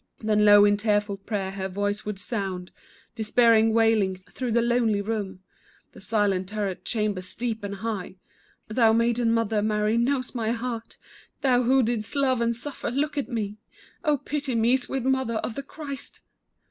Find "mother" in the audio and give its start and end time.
9.31-9.61, 15.03-15.35